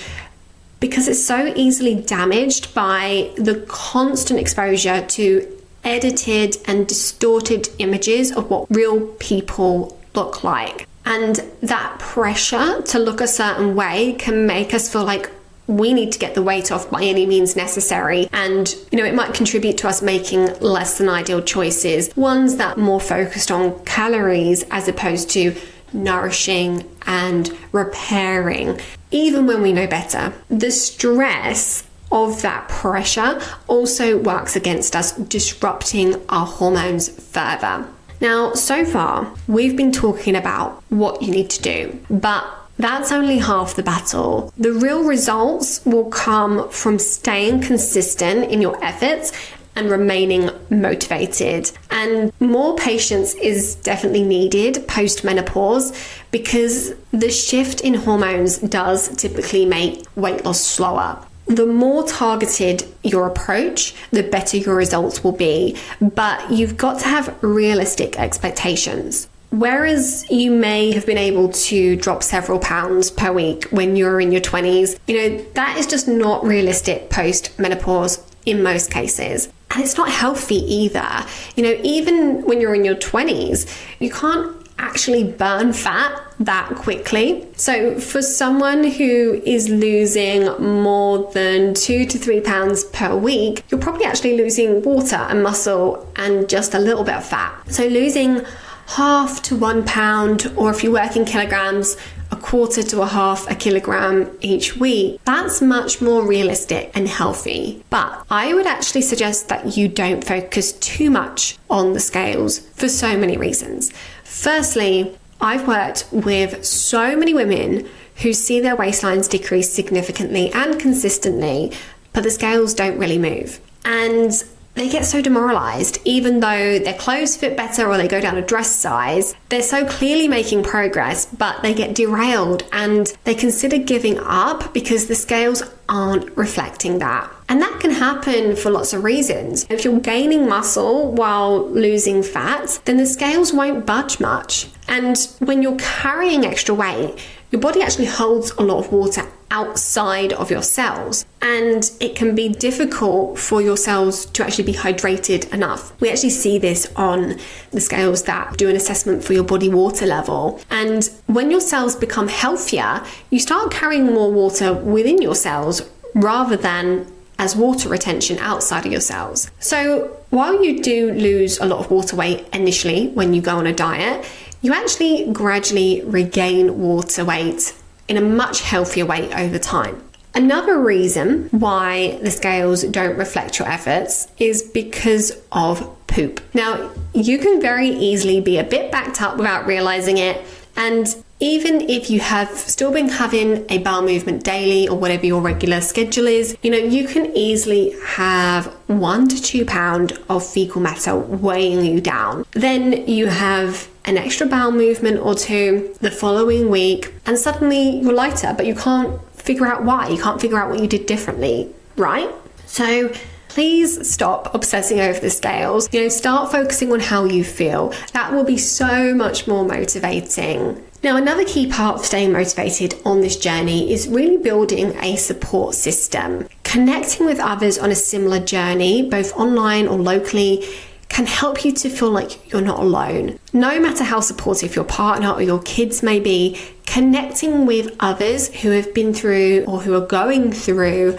because 0.80 1.08
it's 1.08 1.22
so 1.22 1.52
easily 1.56 1.94
damaged 1.94 2.74
by 2.74 3.30
the 3.36 3.64
constant 3.68 4.38
exposure 4.38 5.04
to 5.06 5.58
edited 5.84 6.56
and 6.66 6.86
distorted 6.86 7.68
images 7.78 8.32
of 8.32 8.50
what 8.50 8.66
real 8.70 9.06
people 9.18 9.98
look 10.14 10.44
like. 10.44 10.86
And 11.04 11.36
that 11.62 11.98
pressure 11.98 12.82
to 12.82 12.98
look 12.98 13.20
a 13.20 13.26
certain 13.26 13.74
way 13.74 14.14
can 14.18 14.46
make 14.46 14.74
us 14.74 14.92
feel 14.92 15.04
like 15.04 15.30
we 15.66 15.92
need 15.92 16.12
to 16.12 16.18
get 16.18 16.34
the 16.34 16.42
weight 16.42 16.72
off 16.72 16.90
by 16.90 17.02
any 17.02 17.26
means 17.26 17.54
necessary. 17.54 18.28
And, 18.32 18.74
you 18.90 18.98
know, 18.98 19.04
it 19.04 19.14
might 19.14 19.34
contribute 19.34 19.78
to 19.78 19.88
us 19.88 20.02
making 20.02 20.58
less 20.60 20.98
than 20.98 21.08
ideal 21.08 21.42
choices, 21.42 22.14
ones 22.16 22.56
that 22.56 22.78
more 22.78 23.00
focused 23.00 23.50
on 23.50 23.78
calories 23.84 24.64
as 24.70 24.88
opposed 24.88 25.30
to 25.30 25.54
nourishing 25.92 26.84
and 27.06 27.56
repairing, 27.72 28.80
even 29.10 29.46
when 29.46 29.62
we 29.62 29.72
know 29.72 29.86
better. 29.86 30.32
The 30.48 30.70
stress 30.70 31.84
of 32.10 32.42
that 32.42 32.68
pressure 32.68 33.40
also 33.66 34.18
works 34.18 34.56
against 34.56 34.96
us, 34.96 35.12
disrupting 35.12 36.16
our 36.28 36.46
hormones 36.46 37.08
further. 37.08 37.86
Now, 38.20 38.54
so 38.54 38.84
far, 38.84 39.32
we've 39.46 39.76
been 39.76 39.92
talking 39.92 40.34
about 40.34 40.82
what 40.88 41.22
you 41.22 41.30
need 41.30 41.50
to 41.50 41.62
do, 41.62 42.00
but 42.10 42.44
that's 42.78 43.12
only 43.12 43.38
half 43.38 43.74
the 43.74 43.82
battle. 43.82 44.52
The 44.56 44.72
real 44.72 45.02
results 45.02 45.84
will 45.84 46.06
come 46.06 46.68
from 46.70 46.98
staying 46.98 47.62
consistent 47.62 48.50
in 48.50 48.62
your 48.62 48.82
efforts 48.84 49.32
and 49.78 49.90
remaining 49.90 50.50
motivated. 50.70 51.70
And 51.90 52.32
more 52.40 52.76
patience 52.76 53.34
is 53.34 53.76
definitely 53.76 54.24
needed 54.24 54.86
post 54.88 55.22
menopause 55.24 55.96
because 56.32 56.94
the 57.12 57.30
shift 57.30 57.80
in 57.82 57.94
hormones 57.94 58.58
does 58.58 59.08
typically 59.16 59.64
make 59.64 60.04
weight 60.16 60.44
loss 60.44 60.60
slower. 60.60 61.24
The 61.46 61.64
more 61.64 62.06
targeted 62.06 62.84
your 63.02 63.26
approach, 63.26 63.94
the 64.10 64.22
better 64.22 64.56
your 64.58 64.74
results 64.74 65.24
will 65.24 65.32
be. 65.32 65.76
But 66.00 66.50
you've 66.50 66.76
got 66.76 66.98
to 67.00 67.06
have 67.06 67.42
realistic 67.42 68.18
expectations. 68.18 69.28
Whereas 69.50 70.26
you 70.28 70.50
may 70.50 70.92
have 70.92 71.06
been 71.06 71.16
able 71.16 71.48
to 71.48 71.96
drop 71.96 72.22
several 72.22 72.58
pounds 72.58 73.10
per 73.10 73.32
week 73.32 73.64
when 73.70 73.96
you're 73.96 74.20
in 74.20 74.30
your 74.30 74.42
20s, 74.42 74.98
you 75.06 75.16
know, 75.16 75.44
that 75.54 75.78
is 75.78 75.86
just 75.86 76.06
not 76.06 76.44
realistic 76.44 77.08
post 77.08 77.58
menopause 77.58 78.22
in 78.44 78.62
most 78.62 78.90
cases. 78.90 79.48
And 79.70 79.82
it's 79.82 79.96
not 79.96 80.10
healthy 80.10 80.56
either. 80.56 81.26
You 81.56 81.62
know, 81.62 81.80
even 81.82 82.42
when 82.46 82.60
you're 82.60 82.74
in 82.74 82.84
your 82.84 82.94
20s, 82.96 83.70
you 84.00 84.10
can't 84.10 84.54
actually 84.78 85.24
burn 85.24 85.72
fat 85.72 86.22
that 86.40 86.68
quickly. 86.76 87.46
So, 87.56 87.98
for 87.98 88.22
someone 88.22 88.84
who 88.84 89.42
is 89.44 89.68
losing 89.68 90.46
more 90.62 91.30
than 91.32 91.74
two 91.74 92.06
to 92.06 92.18
three 92.18 92.40
pounds 92.40 92.84
per 92.84 93.16
week, 93.16 93.64
you're 93.68 93.80
probably 93.80 94.04
actually 94.04 94.36
losing 94.36 94.82
water 94.82 95.16
and 95.16 95.42
muscle 95.42 96.10
and 96.16 96.48
just 96.48 96.74
a 96.74 96.78
little 96.78 97.04
bit 97.04 97.16
of 97.16 97.24
fat. 97.24 97.52
So, 97.70 97.86
losing 97.86 98.44
half 98.86 99.42
to 99.42 99.56
one 99.56 99.84
pound, 99.84 100.50
or 100.56 100.70
if 100.70 100.82
you 100.82 100.92
work 100.92 101.16
in 101.16 101.24
kilograms, 101.24 101.96
a 102.30 102.36
quarter 102.36 102.82
to 102.82 103.02
a 103.02 103.06
half 103.06 103.50
a 103.50 103.54
kilogram 103.54 104.30
each 104.40 104.76
week, 104.76 105.20
that's 105.24 105.62
much 105.62 106.00
more 106.00 106.26
realistic 106.26 106.90
and 106.94 107.08
healthy. 107.08 107.82
But 107.90 108.24
I 108.30 108.54
would 108.54 108.66
actually 108.66 109.02
suggest 109.02 109.48
that 109.48 109.76
you 109.76 109.88
don't 109.88 110.24
focus 110.24 110.72
too 110.72 111.10
much 111.10 111.58
on 111.70 111.92
the 111.92 112.00
scales 112.00 112.58
for 112.58 112.88
so 112.88 113.16
many 113.16 113.36
reasons. 113.36 113.92
Firstly, 114.24 115.16
I've 115.40 115.66
worked 115.68 116.06
with 116.10 116.64
so 116.64 117.16
many 117.16 117.32
women 117.32 117.88
who 118.16 118.32
see 118.32 118.60
their 118.60 118.76
waistlines 118.76 119.30
decrease 119.30 119.72
significantly 119.72 120.52
and 120.52 120.78
consistently, 120.80 121.72
but 122.12 122.24
the 122.24 122.30
scales 122.30 122.74
don't 122.74 122.98
really 122.98 123.18
move. 123.18 123.60
And 123.84 124.32
they 124.78 124.88
get 124.88 125.04
so 125.04 125.20
demoralized, 125.20 125.98
even 126.04 126.40
though 126.40 126.78
their 126.78 126.94
clothes 126.94 127.36
fit 127.36 127.56
better 127.56 127.88
or 127.88 127.96
they 127.96 128.08
go 128.08 128.20
down 128.20 128.36
a 128.36 128.42
dress 128.42 128.74
size. 128.74 129.34
They're 129.48 129.62
so 129.62 129.86
clearly 129.86 130.28
making 130.28 130.62
progress, 130.62 131.26
but 131.26 131.62
they 131.62 131.74
get 131.74 131.94
derailed 131.94 132.62
and 132.72 133.12
they 133.24 133.34
consider 133.34 133.78
giving 133.78 134.18
up 134.20 134.72
because 134.72 135.06
the 135.06 135.14
scales 135.14 135.62
aren't 135.88 136.36
reflecting 136.36 136.98
that. 136.98 137.30
And 137.48 137.62
that 137.62 137.80
can 137.80 137.90
happen 137.90 138.56
for 138.56 138.70
lots 138.70 138.92
of 138.92 139.04
reasons. 139.04 139.66
If 139.70 139.84
you're 139.84 140.00
gaining 140.00 140.48
muscle 140.48 141.12
while 141.12 141.68
losing 141.68 142.22
fat, 142.22 142.80
then 142.84 142.98
the 142.98 143.06
scales 143.06 143.52
won't 143.52 143.86
budge 143.86 144.20
much. 144.20 144.68
And 144.86 145.18
when 145.38 145.62
you're 145.62 145.76
carrying 145.78 146.44
extra 146.44 146.74
weight, 146.74 147.18
your 147.50 147.60
body 147.60 147.82
actually 147.82 148.06
holds 148.06 148.50
a 148.52 148.62
lot 148.62 148.84
of 148.84 148.92
water 148.92 149.22
outside 149.50 150.32
of 150.32 150.50
your 150.50 150.62
cells, 150.62 151.24
and 151.40 151.90
it 152.00 152.14
can 152.14 152.34
be 152.34 152.48
difficult 152.48 153.38
for 153.38 153.62
your 153.62 153.76
cells 153.76 154.26
to 154.26 154.44
actually 154.44 154.64
be 154.64 154.74
hydrated 154.74 155.52
enough. 155.52 155.98
We 156.00 156.10
actually 156.10 156.30
see 156.30 156.58
this 156.58 156.90
on 156.96 157.36
the 157.70 157.80
scales 157.80 158.24
that 158.24 158.56
do 158.56 158.68
an 158.68 158.76
assessment 158.76 159.24
for 159.24 159.32
your 159.32 159.44
body 159.44 159.68
water 159.68 160.06
level. 160.06 160.60
And 160.70 161.08
when 161.26 161.50
your 161.50 161.60
cells 161.60 161.96
become 161.96 162.28
healthier, 162.28 163.02
you 163.30 163.38
start 163.38 163.70
carrying 163.70 164.06
more 164.06 164.32
water 164.32 164.74
within 164.74 165.22
your 165.22 165.34
cells 165.34 165.82
rather 166.14 166.56
than 166.56 167.06
as 167.38 167.54
water 167.54 167.88
retention 167.88 168.38
outside 168.38 168.84
of 168.84 168.92
your 168.92 169.00
cells. 169.00 169.50
So, 169.60 170.16
while 170.30 170.62
you 170.62 170.82
do 170.82 171.12
lose 171.12 171.58
a 171.58 171.66
lot 171.66 171.80
of 171.80 171.90
water 171.90 172.16
weight 172.16 172.46
initially 172.52 173.08
when 173.08 173.32
you 173.32 173.40
go 173.40 173.56
on 173.56 173.66
a 173.66 173.72
diet, 173.72 174.26
you 174.60 174.74
actually 174.74 175.32
gradually 175.32 176.02
regain 176.04 176.78
water 176.78 177.24
weight 177.24 177.72
in 178.08 178.16
a 178.16 178.20
much 178.20 178.62
healthier 178.62 179.06
way 179.06 179.32
over 179.34 179.58
time. 179.58 180.02
Another 180.34 180.78
reason 180.78 181.48
why 181.50 182.18
the 182.22 182.30
scales 182.30 182.82
don't 182.84 183.16
reflect 183.16 183.58
your 183.58 183.68
efforts 183.68 184.28
is 184.38 184.62
because 184.62 185.40
of 185.52 185.94
poop. 186.06 186.40
Now, 186.54 186.90
you 187.14 187.38
can 187.38 187.60
very 187.60 187.88
easily 187.88 188.40
be 188.40 188.58
a 188.58 188.64
bit 188.64 188.90
backed 188.90 189.20
up 189.20 189.36
without 189.36 189.66
realizing 189.66 190.18
it, 190.18 190.44
and 190.76 191.06
even 191.40 191.82
if 191.82 192.10
you 192.10 192.20
have 192.20 192.50
still 192.50 192.92
been 192.92 193.08
having 193.08 193.64
a 193.68 193.78
bowel 193.78 194.02
movement 194.02 194.42
daily 194.44 194.88
or 194.88 194.98
whatever 194.98 195.26
your 195.26 195.40
regular 195.40 195.80
schedule 195.80 196.26
is, 196.26 196.56
you 196.62 196.70
know, 196.70 196.78
you 196.78 197.06
can 197.06 197.34
easily 197.36 197.94
have 198.04 198.66
one 198.88 199.28
to 199.28 199.40
two 199.40 199.64
pound 199.64 200.18
of 200.28 200.44
fecal 200.44 200.80
matter 200.80 201.16
weighing 201.16 201.84
you 201.84 202.00
down. 202.00 202.44
Then 202.52 203.06
you 203.06 203.26
have 203.26 203.88
an 204.04 204.16
extra 204.16 204.46
bowel 204.46 204.72
movement 204.72 205.20
or 205.20 205.34
two 205.34 205.94
the 206.00 206.10
following 206.10 206.70
week, 206.70 207.14
and 207.26 207.38
suddenly 207.38 208.00
you're 208.00 208.14
lighter, 208.14 208.54
but 208.56 208.66
you 208.66 208.74
can't 208.74 209.20
figure 209.34 209.66
out 209.66 209.84
why. 209.84 210.08
You 210.08 210.20
can't 210.20 210.40
figure 210.40 210.58
out 210.58 210.70
what 210.70 210.80
you 210.80 210.88
did 210.88 211.06
differently, 211.06 211.72
right? 211.96 212.30
So, 212.66 213.12
please 213.48 214.08
stop 214.10 214.54
obsessing 214.54 215.00
over 215.00 215.18
the 215.18 215.30
scales. 215.30 215.88
You 215.92 216.02
know, 216.02 216.08
start 216.08 216.52
focusing 216.52 216.92
on 216.92 217.00
how 217.00 217.24
you 217.24 217.44
feel. 217.44 217.92
That 218.12 218.32
will 218.32 218.44
be 218.44 218.58
so 218.58 219.14
much 219.14 219.46
more 219.46 219.64
motivating. 219.64 220.82
Now, 221.00 221.16
another 221.16 221.44
key 221.44 221.70
part 221.70 222.00
of 222.00 222.04
staying 222.04 222.32
motivated 222.32 222.96
on 223.04 223.20
this 223.20 223.36
journey 223.36 223.92
is 223.92 224.08
really 224.08 224.36
building 224.36 224.96
a 225.00 225.14
support 225.14 225.76
system. 225.76 226.48
Connecting 226.64 227.24
with 227.24 227.38
others 227.38 227.78
on 227.78 227.92
a 227.92 227.94
similar 227.94 228.40
journey, 228.40 229.08
both 229.08 229.32
online 229.36 229.86
or 229.86 229.96
locally, 229.96 230.68
can 231.08 231.24
help 231.24 231.64
you 231.64 231.70
to 231.72 231.88
feel 231.88 232.10
like 232.10 232.50
you're 232.50 232.60
not 232.60 232.80
alone. 232.80 233.38
No 233.52 233.78
matter 233.78 234.02
how 234.02 234.18
supportive 234.18 234.74
your 234.74 234.84
partner 234.84 235.30
or 235.30 235.40
your 235.40 235.62
kids 235.62 236.02
may 236.02 236.18
be, 236.18 236.60
connecting 236.84 237.64
with 237.64 237.94
others 238.00 238.52
who 238.62 238.70
have 238.70 238.92
been 238.92 239.14
through 239.14 239.64
or 239.68 239.80
who 239.80 239.94
are 239.94 240.06
going 240.06 240.52
through 240.52 241.16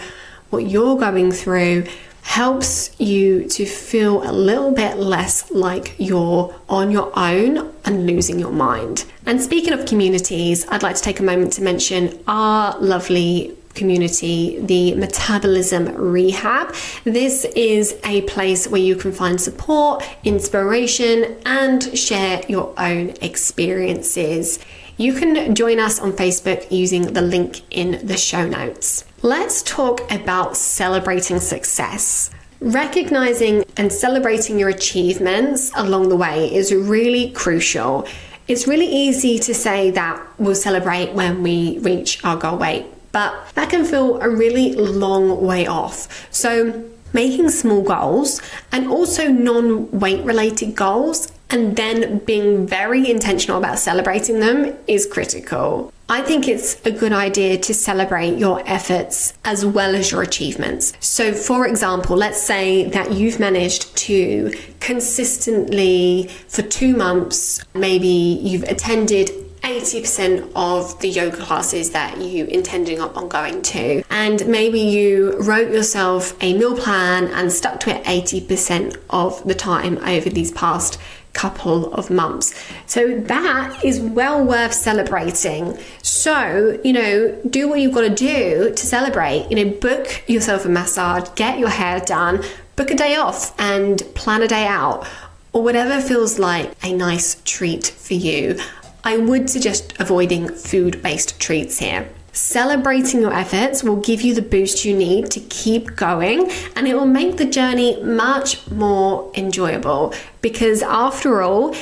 what 0.50 0.68
you're 0.68 0.96
going 0.98 1.32
through 1.32 1.86
helps 2.22 2.98
you 3.00 3.48
to 3.48 3.64
feel 3.64 4.28
a 4.28 4.32
little 4.32 4.72
bit 4.72 4.96
less 4.98 5.50
like 5.50 5.94
you're 5.98 6.54
on 6.68 6.90
your 6.90 7.10
own 7.18 7.72
and 7.84 8.06
losing 8.06 8.38
your 8.38 8.52
mind. 8.52 9.04
And 9.26 9.40
speaking 9.40 9.72
of 9.72 9.86
communities, 9.86 10.66
I'd 10.68 10.82
like 10.82 10.96
to 10.96 11.02
take 11.02 11.20
a 11.20 11.22
moment 11.22 11.52
to 11.54 11.62
mention 11.62 12.22
our 12.26 12.78
lovely 12.78 13.56
community, 13.74 14.60
the 14.60 14.94
Metabolism 14.94 15.94
Rehab. 15.94 16.74
This 17.04 17.44
is 17.56 17.96
a 18.04 18.22
place 18.22 18.68
where 18.68 18.80
you 18.80 18.96
can 18.96 19.12
find 19.12 19.40
support, 19.40 20.04
inspiration, 20.24 21.36
and 21.46 21.96
share 21.98 22.42
your 22.48 22.74
own 22.78 23.14
experiences. 23.22 24.58
You 24.96 25.14
can 25.14 25.54
join 25.54 25.78
us 25.78 25.98
on 25.98 26.12
Facebook 26.12 26.70
using 26.70 27.14
the 27.14 27.22
link 27.22 27.62
in 27.70 28.06
the 28.06 28.16
show 28.16 28.46
notes. 28.46 29.04
Let's 29.22 29.62
talk 29.62 30.10
about 30.10 30.56
celebrating 30.56 31.40
success. 31.40 32.30
Recognizing 32.60 33.64
and 33.76 33.92
celebrating 33.92 34.58
your 34.58 34.70
achievements 34.70 35.70
along 35.76 36.08
the 36.08 36.16
way 36.16 36.54
is 36.54 36.72
really 36.72 37.30
crucial. 37.32 38.08
It's 38.48 38.66
really 38.66 38.86
easy 38.86 39.38
to 39.40 39.52
say 39.52 39.90
that 39.90 40.26
we'll 40.38 40.54
celebrate 40.54 41.12
when 41.12 41.42
we 41.42 41.80
reach 41.80 42.24
our 42.24 42.38
goal 42.38 42.56
weight, 42.56 42.86
but 43.12 43.34
that 43.56 43.68
can 43.68 43.84
feel 43.84 44.18
a 44.22 44.30
really 44.30 44.72
long 44.72 45.44
way 45.44 45.66
off. 45.66 46.26
So, 46.30 46.82
making 47.12 47.50
small 47.50 47.82
goals 47.82 48.40
and 48.72 48.88
also 48.88 49.28
non 49.28 49.90
weight 49.90 50.24
related 50.24 50.74
goals 50.74 51.30
and 51.50 51.76
then 51.76 52.18
being 52.18 52.66
very 52.66 53.10
intentional 53.10 53.58
about 53.58 53.78
celebrating 53.78 54.40
them 54.40 54.76
is 54.86 55.06
critical. 55.06 55.92
I 56.08 56.22
think 56.22 56.48
it's 56.48 56.84
a 56.84 56.90
good 56.90 57.12
idea 57.12 57.56
to 57.58 57.72
celebrate 57.72 58.36
your 58.36 58.62
efforts 58.66 59.34
as 59.44 59.64
well 59.64 59.94
as 59.94 60.10
your 60.10 60.22
achievements. 60.22 60.92
So, 60.98 61.32
for 61.32 61.68
example, 61.68 62.16
let's 62.16 62.42
say 62.42 62.88
that 62.90 63.12
you've 63.12 63.38
managed 63.38 63.96
to 64.08 64.52
consistently, 64.80 66.28
for 66.48 66.62
two 66.62 66.96
months, 66.96 67.64
maybe 67.74 68.08
you've 68.08 68.64
attended 68.64 69.30
80% 69.62 70.50
of 70.56 70.98
the 71.00 71.08
yoga 71.08 71.36
classes 71.36 71.90
that 71.90 72.18
you 72.20 72.46
intending 72.46 73.00
on 73.00 73.28
going 73.28 73.60
to 73.60 74.02
and 74.10 74.46
maybe 74.46 74.80
you 74.80 75.38
wrote 75.40 75.70
yourself 75.70 76.34
a 76.42 76.56
meal 76.56 76.74
plan 76.76 77.26
and 77.28 77.52
stuck 77.52 77.78
to 77.80 77.94
it 77.94 78.02
80% 78.04 78.96
of 79.10 79.46
the 79.46 79.54
time 79.54 79.98
over 79.98 80.30
these 80.30 80.50
past 80.52 80.98
couple 81.32 81.92
of 81.94 82.10
months. 82.10 82.54
So 82.86 83.18
that 83.20 83.84
is 83.84 84.00
well 84.00 84.44
worth 84.44 84.72
celebrating. 84.72 85.78
So, 86.02 86.78
you 86.84 86.92
know, 86.92 87.40
do 87.48 87.68
what 87.68 87.80
you've 87.80 87.94
got 87.94 88.02
to 88.02 88.14
do 88.14 88.72
to 88.74 88.86
celebrate. 88.86 89.46
You 89.50 89.64
know, 89.64 89.70
book 89.78 90.22
yourself 90.28 90.64
a 90.64 90.68
massage, 90.68 91.28
get 91.34 91.58
your 91.58 91.68
hair 91.68 92.00
done, 92.00 92.42
book 92.76 92.90
a 92.90 92.94
day 92.94 93.16
off 93.16 93.58
and 93.60 94.02
plan 94.14 94.42
a 94.42 94.48
day 94.48 94.66
out 94.66 95.06
or 95.52 95.62
whatever 95.62 96.00
feels 96.00 96.38
like 96.38 96.72
a 96.84 96.92
nice 96.92 97.40
treat 97.44 97.86
for 97.86 98.14
you. 98.14 98.58
I 99.02 99.16
would 99.16 99.48
suggest 99.48 99.94
avoiding 99.98 100.48
food 100.48 101.02
based 101.02 101.40
treats 101.40 101.78
here. 101.78 102.08
Celebrating 102.32 103.20
your 103.20 103.32
efforts 103.32 103.82
will 103.82 103.96
give 103.96 104.22
you 104.22 104.34
the 104.34 104.42
boost 104.42 104.84
you 104.84 104.96
need 104.96 105.30
to 105.32 105.40
keep 105.40 105.96
going 105.96 106.50
and 106.76 106.86
it 106.86 106.94
will 106.94 107.06
make 107.06 107.36
the 107.36 107.44
journey 107.44 108.00
much 108.02 108.70
more 108.70 109.30
enjoyable 109.34 110.14
because, 110.40 110.82
after 110.82 111.42
all, 111.42 111.74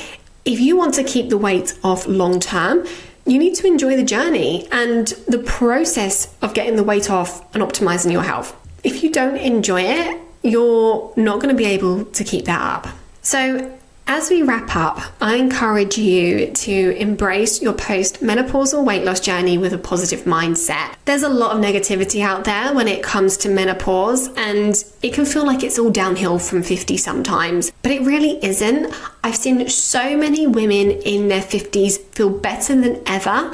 if 0.45 0.59
you 0.59 0.75
want 0.75 0.93
to 0.95 1.03
keep 1.03 1.29
the 1.29 1.37
weight 1.37 1.77
off 1.83 2.07
long 2.07 2.39
term, 2.39 2.85
you 3.25 3.37
need 3.37 3.53
to 3.55 3.67
enjoy 3.67 3.95
the 3.95 4.03
journey 4.03 4.67
and 4.71 5.09
the 5.27 5.39
process 5.39 6.35
of 6.41 6.53
getting 6.55 6.75
the 6.75 6.83
weight 6.83 7.11
off 7.11 7.53
and 7.53 7.61
optimizing 7.61 8.11
your 8.11 8.23
health. 8.23 8.55
If 8.83 9.03
you 9.03 9.11
don't 9.11 9.37
enjoy 9.37 9.81
it, 9.81 10.19
you're 10.41 11.13
not 11.15 11.35
going 11.41 11.49
to 11.49 11.57
be 11.57 11.65
able 11.65 12.05
to 12.05 12.23
keep 12.23 12.45
that 12.45 12.61
up. 12.61 12.87
So, 13.21 13.78
as 14.09 14.31
we 14.31 14.41
wrap 14.41 14.75
up, 14.75 14.99
I 15.21 15.35
encourage 15.35 15.95
you 15.95 16.47
to 16.47 16.97
embrace 16.97 17.61
your 17.61 17.73
post 17.73 18.21
menopausal 18.21 18.83
weight 18.83 19.05
loss 19.05 19.19
journey 19.19 19.59
with 19.59 19.71
a 19.71 19.77
positive 19.77 20.21
mindset. 20.21 20.95
There's 21.05 21.21
a 21.21 21.29
lot 21.29 21.55
of 21.55 21.63
negativity 21.63 22.23
out 22.23 22.43
there 22.43 22.73
when 22.73 22.87
it 22.87 23.03
comes 23.03 23.37
to 23.37 23.49
menopause, 23.49 24.29
and 24.35 24.83
it 25.03 25.13
can 25.13 25.25
feel 25.25 25.45
like 25.45 25.63
it's 25.63 25.77
all 25.77 25.91
downhill 25.91 26.39
from 26.39 26.63
50 26.63 26.97
sometimes, 26.97 27.71
but 27.83 27.91
it 27.91 28.01
really 28.01 28.43
isn't. 28.43 28.91
I've 29.23 29.35
seen 29.35 29.69
so 29.69 30.17
many 30.17 30.47
women 30.47 30.89
in 30.89 31.27
their 31.27 31.43
50s 31.43 31.99
feel 32.15 32.31
better 32.31 32.75
than 32.75 33.03
ever, 33.05 33.53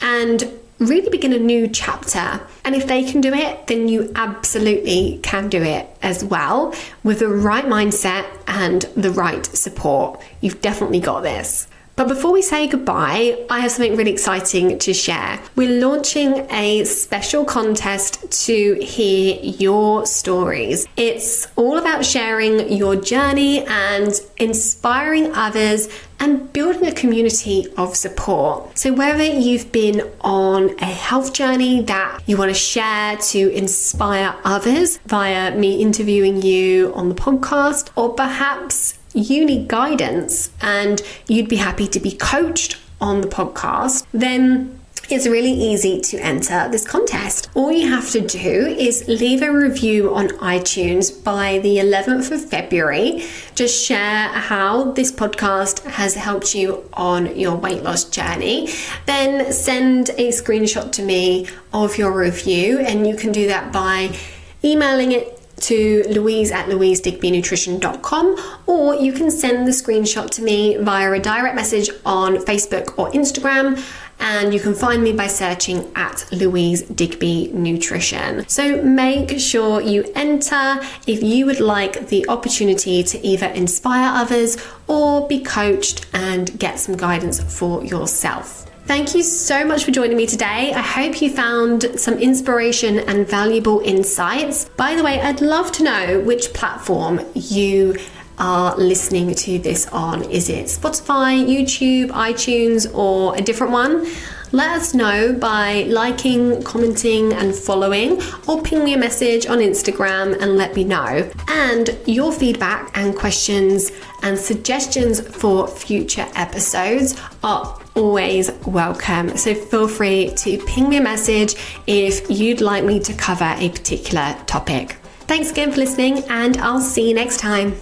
and 0.00 0.52
really 0.82 1.10
begin 1.10 1.32
a 1.32 1.38
new 1.38 1.68
chapter. 1.68 2.40
And 2.64 2.74
if 2.74 2.86
they 2.86 3.04
can 3.04 3.20
do 3.20 3.32
it, 3.32 3.66
then 3.66 3.88
you 3.88 4.12
absolutely 4.14 5.20
can 5.22 5.48
do 5.48 5.62
it 5.62 5.88
as 6.02 6.24
well 6.24 6.74
with 7.02 7.20
the 7.20 7.28
right 7.28 7.64
mindset 7.64 8.26
and 8.46 8.82
the 8.96 9.10
right 9.10 9.44
support. 9.46 10.20
You've 10.40 10.60
definitely 10.60 11.00
got 11.00 11.22
this. 11.22 11.66
But 12.02 12.08
before 12.08 12.32
we 12.32 12.42
say 12.42 12.66
goodbye, 12.66 13.46
I 13.48 13.60
have 13.60 13.70
something 13.70 13.94
really 13.94 14.10
exciting 14.10 14.76
to 14.80 14.92
share. 14.92 15.38
We're 15.54 15.80
launching 15.80 16.48
a 16.50 16.82
special 16.82 17.44
contest 17.44 18.28
to 18.46 18.74
hear 18.82 19.38
your 19.40 20.04
stories. 20.04 20.84
It's 20.96 21.46
all 21.54 21.78
about 21.78 22.04
sharing 22.04 22.72
your 22.72 22.96
journey 22.96 23.64
and 23.66 24.20
inspiring 24.38 25.32
others 25.32 25.88
and 26.18 26.52
building 26.52 26.88
a 26.88 26.92
community 26.92 27.68
of 27.76 27.94
support. 27.94 28.76
So, 28.76 28.92
whether 28.92 29.24
you've 29.24 29.70
been 29.70 30.02
on 30.22 30.70
a 30.80 30.86
health 30.86 31.32
journey 31.32 31.82
that 31.82 32.20
you 32.26 32.36
want 32.36 32.50
to 32.50 32.54
share 32.54 33.16
to 33.16 33.52
inspire 33.52 34.34
others 34.44 34.98
via 35.06 35.54
me 35.56 35.80
interviewing 35.80 36.42
you 36.42 36.92
on 36.94 37.08
the 37.08 37.14
podcast, 37.14 37.90
or 37.94 38.12
perhaps 38.14 38.98
you 39.14 39.44
need 39.44 39.68
guidance 39.68 40.50
and 40.60 41.02
you'd 41.28 41.48
be 41.48 41.56
happy 41.56 41.86
to 41.88 42.00
be 42.00 42.12
coached 42.12 42.78
on 43.00 43.20
the 43.20 43.28
podcast, 43.28 44.06
then 44.12 44.78
it's 45.10 45.26
really 45.26 45.52
easy 45.52 46.00
to 46.00 46.16
enter 46.18 46.68
this 46.70 46.86
contest. 46.86 47.50
All 47.54 47.70
you 47.70 47.88
have 47.88 48.08
to 48.12 48.20
do 48.20 48.66
is 48.78 49.06
leave 49.08 49.42
a 49.42 49.52
review 49.52 50.14
on 50.14 50.28
iTunes 50.28 51.22
by 51.22 51.58
the 51.58 51.76
11th 51.76 52.30
of 52.30 52.48
February. 52.48 53.24
Just 53.54 53.84
share 53.84 54.28
how 54.28 54.92
this 54.92 55.12
podcast 55.12 55.84
has 55.84 56.14
helped 56.14 56.54
you 56.54 56.88
on 56.94 57.36
your 57.38 57.56
weight 57.56 57.82
loss 57.82 58.04
journey. 58.04 58.70
Then 59.04 59.52
send 59.52 60.10
a 60.10 60.28
screenshot 60.28 60.92
to 60.92 61.02
me 61.02 61.48
of 61.74 61.98
your 61.98 62.12
review, 62.12 62.78
and 62.78 63.06
you 63.06 63.16
can 63.16 63.32
do 63.32 63.48
that 63.48 63.72
by 63.72 64.16
emailing 64.64 65.12
it 65.12 65.41
to 65.62 66.04
louise 66.08 66.50
at 66.50 66.66
louisedigbynutrition.com 66.66 68.60
or 68.66 68.94
you 68.94 69.12
can 69.12 69.30
send 69.30 69.66
the 69.66 69.70
screenshot 69.70 70.28
to 70.30 70.42
me 70.42 70.76
via 70.76 71.10
a 71.12 71.20
direct 71.20 71.54
message 71.54 71.90
on 72.04 72.36
Facebook 72.36 72.98
or 72.98 73.10
Instagram 73.12 73.82
and 74.22 74.54
you 74.54 74.60
can 74.60 74.74
find 74.74 75.02
me 75.02 75.12
by 75.12 75.26
searching 75.26 75.90
at 75.96 76.24
Louise 76.32 76.82
Digby 76.82 77.50
Nutrition. 77.52 78.48
So 78.48 78.82
make 78.82 79.38
sure 79.40 79.80
you 79.80 80.04
enter 80.14 80.80
if 81.06 81.22
you 81.22 81.44
would 81.46 81.60
like 81.60 82.08
the 82.08 82.28
opportunity 82.28 83.02
to 83.02 83.26
either 83.26 83.46
inspire 83.46 84.14
others 84.14 84.56
or 84.86 85.26
be 85.26 85.40
coached 85.40 86.06
and 86.12 86.56
get 86.58 86.78
some 86.78 86.96
guidance 86.96 87.40
for 87.58 87.84
yourself. 87.84 88.71
Thank 88.84 89.14
you 89.14 89.22
so 89.22 89.64
much 89.64 89.84
for 89.84 89.90
joining 89.90 90.16
me 90.16 90.26
today. 90.26 90.72
I 90.74 90.80
hope 90.80 91.22
you 91.22 91.30
found 91.30 91.98
some 91.98 92.14
inspiration 92.18 92.98
and 92.98 93.26
valuable 93.26 93.80
insights. 93.80 94.68
By 94.76 94.96
the 94.96 95.04
way, 95.04 95.20
I'd 95.20 95.40
love 95.40 95.72
to 95.72 95.84
know 95.84 96.20
which 96.20 96.52
platform 96.52 97.20
you 97.34 97.96
are 98.38 98.76
listening 98.76 99.34
to 99.34 99.58
this 99.60 99.86
on. 99.88 100.24
Is 100.24 100.48
it 100.48 100.66
Spotify, 100.66 101.46
YouTube, 101.46 102.08
iTunes, 102.08 102.92
or 102.94 103.36
a 103.36 103.40
different 103.40 103.72
one? 103.72 104.06
Let 104.50 104.70
us 104.72 104.92
know 104.92 105.32
by 105.32 105.84
liking, 105.84 106.62
commenting, 106.62 107.32
and 107.32 107.54
following, 107.54 108.20
or 108.46 108.60
ping 108.60 108.84
me 108.84 108.92
a 108.94 108.98
message 108.98 109.46
on 109.46 109.58
Instagram 109.58 110.38
and 110.42 110.56
let 110.58 110.74
me 110.74 110.84
know. 110.84 111.30
And 111.48 111.96
your 112.04 112.32
feedback 112.32 112.90
and 112.94 113.16
questions 113.16 113.92
and 114.22 114.36
suggestions 114.36 115.20
for 115.20 115.68
future 115.68 116.26
episodes 116.34 117.18
are 117.42 117.78
always 117.94 118.50
welcome. 118.66 119.36
So 119.36 119.54
feel 119.54 119.88
free 119.88 120.30
to 120.36 120.58
ping 120.66 120.88
me 120.88 120.96
a 120.98 121.02
message 121.02 121.54
if 121.86 122.30
you'd 122.30 122.60
like 122.60 122.84
me 122.84 123.00
to 123.00 123.14
cover 123.14 123.54
a 123.58 123.68
particular 123.68 124.36
topic. 124.46 124.96
Thanks 125.26 125.50
again 125.50 125.72
for 125.72 125.78
listening, 125.78 126.24
and 126.28 126.56
I'll 126.58 126.80
see 126.80 127.08
you 127.08 127.14
next 127.14 127.38
time. 127.38 127.74